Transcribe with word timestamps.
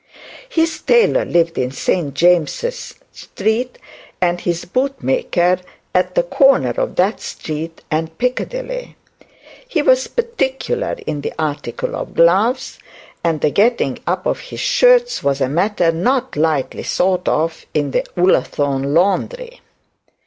His 0.49 0.81
tailor 0.81 1.25
lived 1.25 1.59
in 1.59 1.69
St 1.69 2.15
James's 2.15 2.95
Street, 3.11 3.77
and 4.19 4.41
his 4.41 4.65
bootmaker 4.65 5.59
at 5.93 6.15
the 6.15 6.23
corner 6.23 6.71
of 6.71 6.95
that 6.95 7.19
street 7.21 7.83
and 7.91 8.17
Piccadilly. 8.17 8.95
He 9.67 9.83
was 9.83 10.07
particular 10.07 10.93
in 11.05 11.21
the 11.21 11.33
article 11.37 11.95
of 11.95 12.15
gloves, 12.15 12.79
and 13.23 13.41
the 13.41 13.51
getting 13.51 13.99
up 14.07 14.25
of 14.25 14.39
his 14.39 14.59
shirts 14.59 15.21
was 15.21 15.39
a 15.39 15.47
matter 15.47 15.91
not 15.91 16.35
lightly 16.35 16.81
thought 16.81 17.27
of 17.29 17.67
in 17.75 17.91
the 17.91 18.03
Ullathorne 18.17 18.95
laundry. 18.95 19.61